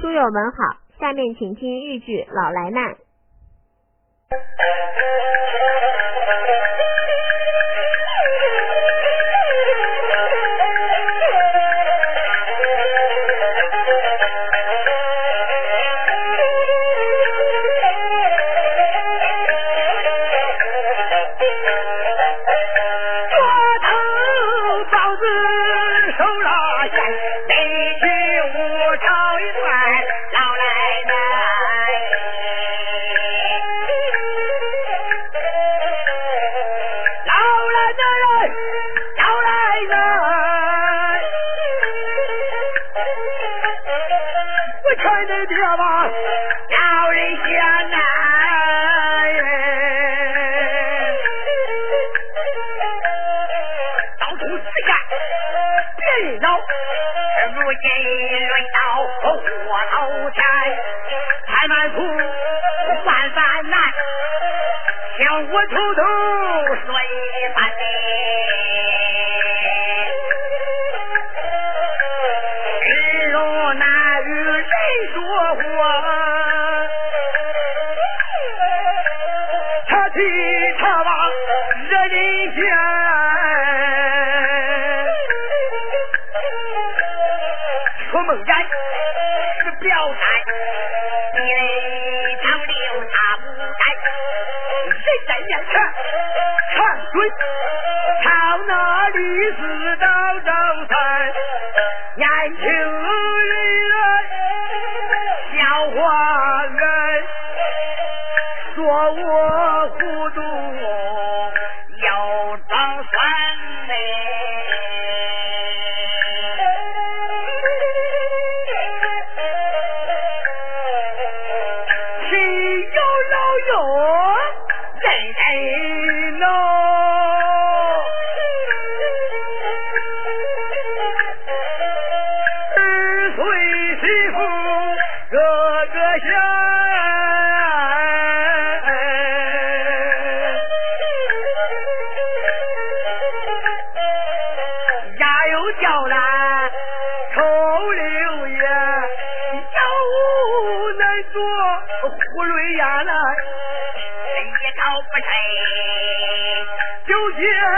[0.00, 2.96] 书友们好下面请听豫剧老来难。
[65.20, 66.00] 叫我偷偷
[66.86, 67.14] 说一
[67.54, 67.82] 番嘞，
[72.86, 72.88] 人
[73.32, 73.38] 老
[73.74, 73.84] 难
[74.24, 74.64] 与人
[75.12, 75.20] 说
[75.56, 75.60] 话，
[79.88, 80.16] 他去
[80.78, 81.08] 他往
[81.90, 82.16] 惹人
[82.54, 82.58] 嫌，
[88.10, 88.48] 出梦烟
[89.64, 90.18] 是表态。
[97.20, 97.59] quick.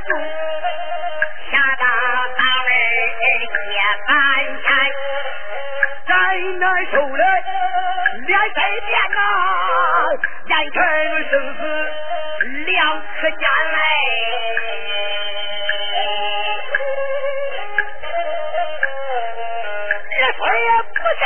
[0.00, 0.10] 中
[1.50, 1.84] 下到
[2.36, 2.68] 咱们
[3.20, 3.56] 铁
[4.06, 4.12] 板
[4.62, 4.68] 山，
[6.06, 6.12] 真
[6.58, 7.22] 难受嘞，
[8.26, 8.56] 脸色
[8.86, 9.18] 变呐，
[10.46, 10.76] 眼看
[11.30, 11.60] 生死
[12.66, 12.76] 两
[13.20, 13.76] 可见嘞，
[20.16, 21.24] 别也不给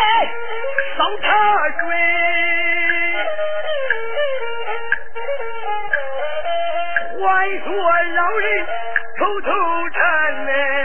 [0.96, 1.26] 上他
[1.80, 1.82] 水，
[7.20, 7.26] 还
[7.64, 7.68] 说。
[9.18, 10.77] 口吐芬芳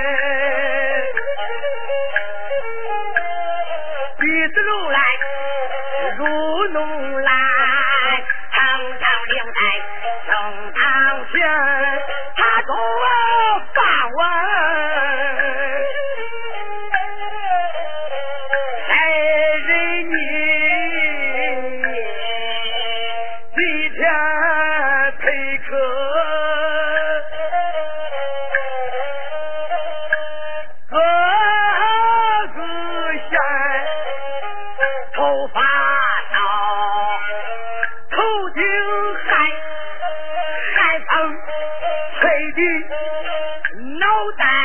[44.53, 44.59] 才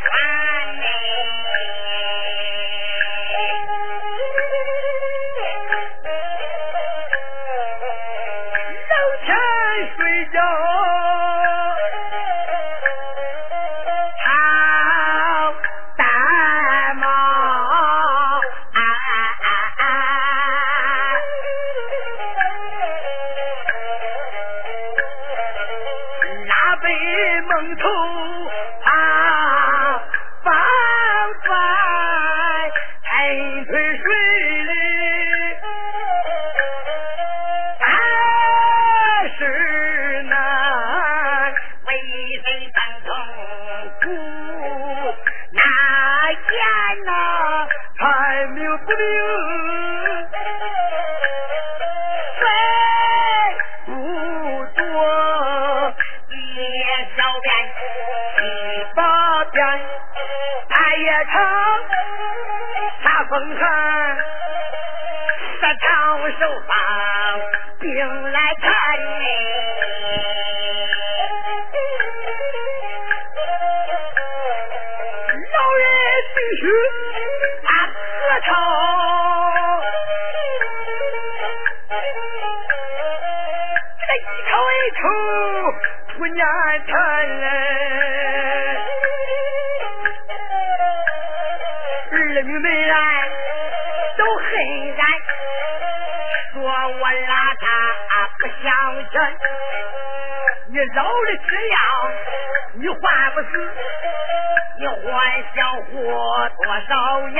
[0.00, 0.08] 算
[0.80, 0.86] 嘞，
[8.88, 9.28] 搂钱
[9.96, 10.00] 睡
[10.32, 10.36] 觉，
[14.22, 14.24] 掏
[15.98, 16.02] 大
[16.94, 17.02] 毛，
[26.46, 26.50] 拉
[27.76, 27.84] 头。
[63.34, 63.66] 风寒，
[65.58, 65.90] 十丈
[66.38, 66.38] 手
[66.68, 66.70] 放
[67.80, 67.90] 病
[68.30, 68.70] 来看
[69.18, 69.22] 你。
[75.50, 75.84] 老人
[76.30, 76.62] 弟兄
[77.64, 77.92] 把磕
[78.46, 78.48] 头，
[83.98, 85.04] 这一口一口
[86.18, 86.38] 不念
[86.86, 86.92] 疼
[87.40, 87.42] 嘞。
[92.12, 93.23] 儿女们来。
[94.24, 94.46] 都恨
[94.96, 95.04] 俺，
[96.54, 97.28] 说我邋
[97.60, 97.62] 遢
[98.38, 98.64] 不相
[99.10, 99.14] 称。
[100.68, 101.76] 你老了吃药，
[102.72, 103.46] 你还不死？
[104.78, 105.92] 你还想活
[106.56, 107.38] 多少年？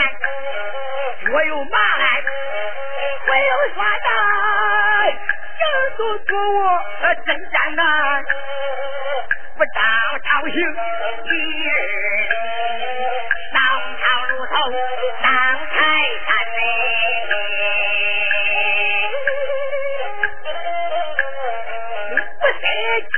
[1.33, 2.23] 我有马来，
[3.29, 4.13] 我有耍单，
[5.09, 5.63] 人
[5.97, 6.31] 都说
[7.01, 7.83] 我真艰难，
[9.57, 9.75] 不当
[10.23, 11.33] 朝廷一
[11.65, 11.67] 日。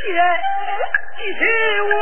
[0.07, 0.19] 生气
[1.17, 1.41] 几十
[1.83, 1.97] 万，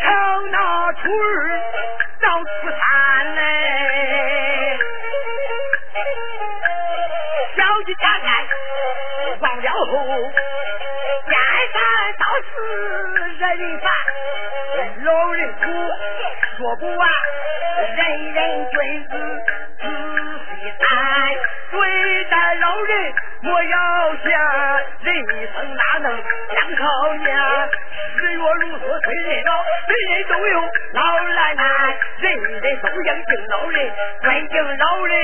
[0.00, 0.04] 朝
[0.50, 0.56] 那
[0.94, 1.24] 初二
[2.22, 2.78] 到初三
[3.34, 3.38] 嘞，
[7.54, 8.26] 小的家开
[9.40, 9.92] 忘了后。
[11.26, 11.32] 见
[11.72, 11.76] 山
[12.18, 12.52] 到死
[13.38, 13.42] 人
[13.80, 13.84] 烦，
[15.04, 15.62] 老人苦
[16.56, 17.08] 说不完，
[17.96, 17.98] 人
[18.32, 18.38] 人
[18.70, 18.74] 君
[19.08, 19.12] 子
[23.44, 24.24] 人莫要嫌，
[25.02, 27.36] 人生哪能两口年？
[28.16, 29.52] 日月如梭催人老，
[29.86, 30.60] 人人都有
[30.94, 31.64] 老来难，
[32.20, 33.92] 人人都应敬老人，
[34.22, 35.14] 尊敬老人，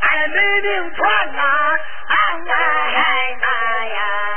[0.00, 1.42] 俺美名传呐，
[2.06, 2.14] 哎
[2.46, 2.56] 哎
[3.42, 4.33] 哎呀！